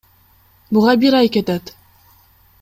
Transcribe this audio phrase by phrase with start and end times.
[0.77, 1.73] Буга бир ай кетет.